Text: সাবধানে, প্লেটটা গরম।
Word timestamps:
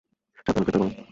সাবধানে, 0.37 0.63
প্লেটটা 0.65 0.79
গরম। 0.79 0.91